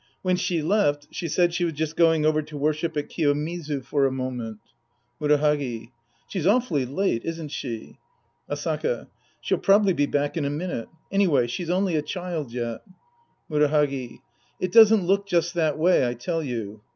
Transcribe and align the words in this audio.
When 0.23 0.35
she 0.35 0.63
left, 0.63 1.09
she 1.11 1.27
said 1.27 1.53
she 1.53 1.63
was 1.63 1.73
just 1.75 1.95
going 1.95 2.25
over 2.25 2.41
to 2.41 2.57
worship 2.57 2.97
at 2.97 3.07
Kiyomizu 3.07 3.83
for 3.85 4.07
a 4.07 4.11
moment. 4.11 4.57
Murahagi. 5.21 5.91
She's 6.27 6.47
awfully 6.47 6.87
late, 6.87 7.23
isn't 7.23 7.49
she 7.49 7.99
?■ 7.49 7.99
Asaka. 8.51 9.05
She'll 9.41 9.59
probably 9.59 9.93
be 9.93 10.07
back 10.07 10.37
in 10.37 10.43
a 10.43 10.49
minute. 10.49 10.89
Any 11.11 11.27
way 11.27 11.45
she's 11.45 11.69
only 11.69 11.95
a 11.95 12.01
child 12.01 12.51
yet. 12.51 12.81
Murahagi. 13.47 14.21
It 14.59 14.71
doesn't 14.71 15.05
look 15.05 15.27
just 15.27 15.53
that 15.53 15.77
way, 15.77 16.07
I 16.09 16.15
tell 16.15 16.41
you. 16.41 16.81